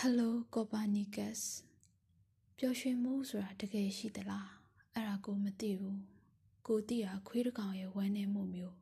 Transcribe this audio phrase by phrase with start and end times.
[0.00, 1.40] Hello Copernicus
[2.58, 4.50] ပျော်ရွှင်မှုဆိုတာတကယ်ရှိသလား
[4.94, 6.02] အဲ့ဒါကိုမသိဘူး
[6.66, 8.76] ကိုသိတာခွေးတကောင်ရဲ့ဝမ်းနေမှုမျိုး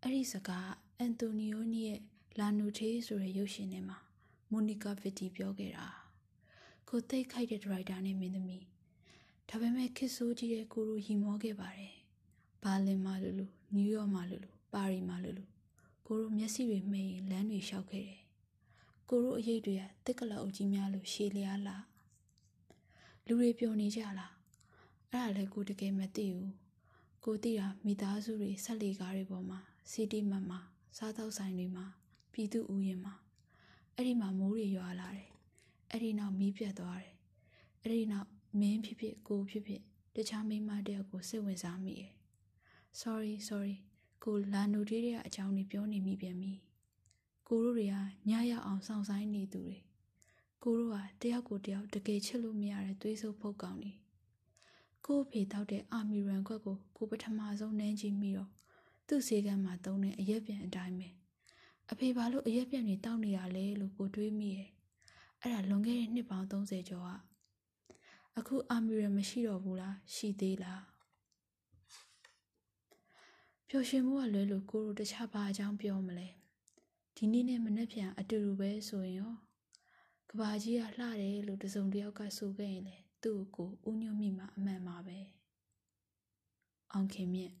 [0.00, 2.00] အဲ့ဒီစကားအန်တိုနီယိုနီရဲ့
[2.38, 3.98] လာနူထေးဆိုတဲ့ရုပ်ရှင်ထဲမှာ
[4.50, 5.86] မိုနီကာဗစ်တီပြောခဲ့တာ
[6.88, 8.64] ကိုသိခိုက်တဲ့ဒရိုက်တာနဲ့မင်းသမီး
[9.48, 11.94] ဒါပေမဲ့ခစ်ဆိုးကြီးတဲ့ကိုလိုရီမောခဲ့ပါတယ်
[12.62, 15.50] ဘာလင်မှာလို့လို့နယူးယောက်မှာလို့လို့ပါရီမှာလို့လို့
[16.06, 18.23] ကိုလိုမျက်စိတွေမှိန်လမ်းတွေလျှောက်ခဲ့တယ်
[19.08, 21.76] ကိုတို့အရေးတွေကတစ်ကလအုပ်ကြီးများလို့ရှည်လျားလာ
[23.26, 24.32] လူတွေပျော်နေကြလား
[25.12, 26.52] အဲ့ဒါလည်းကိုတကယ်မသိဘူး
[27.24, 29.58] ကိုသိတာမိသားစုတွေဆက်လေကားတွေပေါ်မှာ
[29.90, 30.60] စီတီမတ်မှာ
[30.96, 31.86] စားသောက်ဆိုင်တွေမှာ
[32.32, 33.14] ပြည်သူဥယျာဉ်မှာ
[33.94, 35.30] အဲ့ဒီမှာမိုးတွေရွာလာတယ်
[35.90, 37.14] အဲ့ဒီနောက်မီးပြတ်သွားတယ်
[37.82, 38.28] အဲ့ဒီနောက်
[38.60, 39.82] မင်းဖြစ်ဖြစ်ကိုဖြစ်ဖြစ်
[40.14, 42.12] တခြားမိန်းမတယောက်ကိုစိတ်ဝင်စားမိတယ်
[43.00, 43.74] sorry sorry
[44.24, 46.52] ကိုလာနိုတေးရဲ့အကြောင်းတွေပြောနေမိပြန်ပြီ
[47.54, 47.96] ကိုတို့တွေက
[48.30, 49.78] ညရောက်အောင်စောင့်ဆိုင်နေသူတွေ
[50.62, 53.92] ကိုတို့ကတယောက်ကိုတယောက်တကယ်ချစ်လို့မရတဲ့သွေးဆုပ်ဖုတ်ကောင်တွေ
[55.06, 58.50] ကို့ဖေတောက်တဲ့အာမီရန်ခွက်ကိုကိုပထမဆုံးနှမ်းကြည့်မိတော့
[59.06, 61.08] သူ့စေကမ်းမှာတုံးတဲ့အရက်ပြန်အတိုင်းပဲ
[61.90, 64.68] အဖေဘာလို့အရက်ပြန်တွေတောက်နေရလဲလို့ကိုတွေးမိရဲ့
[65.40, 67.10] အဲ့ဒါလွန်ခဲ့တဲ့နှစ်ပေါင်း30ကျော်က
[68.38, 70.82] အခုအာမီရန်မရှိတော့ဘူးလားရှိသေးလား
[73.68, 76.28] ပျော်ရွှင်မှုကလွဲလို့ကိုတို့တခြားဘာအကြောင်းပြောမလဲ
[77.16, 79.34] ဒီနေ့နဲ့မနေ့ပြန်အတူတူပဲဆိုရင်ရော
[80.30, 85.18] ကဘာကြီးကလှတယ်လို့တစုံတယောက်ကဆိုခဲ့ရင်လေသူ့ကိုဦးညွတ်မိမှာအမှန်ပါပဲ
[86.92, 87.54] အောင်ခင်မြင့်